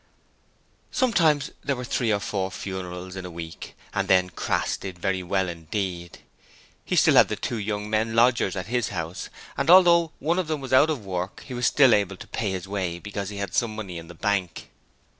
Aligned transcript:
Sometimes 0.89 1.51
there 1.63 1.75
were 1.75 1.83
three 1.85 2.11
or 2.11 2.19
four 2.19 2.49
funerals 2.49 3.15
in 3.15 3.23
a 3.23 3.29
week, 3.29 3.75
and 3.93 4.07
then 4.07 4.31
Crass 4.31 4.75
did 4.75 4.97
very 4.97 5.21
well 5.21 5.47
indeed. 5.47 6.17
He 6.83 6.95
still 6.95 7.17
had 7.17 7.27
the 7.27 7.35
two 7.35 7.57
young 7.59 7.87
men 7.87 8.15
lodgers 8.15 8.55
at 8.55 8.65
his 8.65 8.89
house, 8.89 9.29
and 9.55 9.69
although 9.69 10.11
one 10.17 10.39
of 10.39 10.47
them 10.47 10.59
was 10.59 10.73
out 10.73 10.89
of 10.89 11.05
work 11.05 11.43
he 11.45 11.53
was 11.53 11.67
still 11.67 11.93
able 11.93 12.17
to 12.17 12.27
pay 12.27 12.49
his 12.49 12.67
way 12.67 12.97
because 12.97 13.29
he 13.29 13.37
had 13.37 13.53
some 13.53 13.75
money 13.75 13.99
in 13.99 14.07
the 14.07 14.15
bank. 14.15 14.71